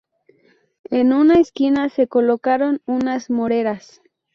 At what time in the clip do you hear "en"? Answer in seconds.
0.89-1.13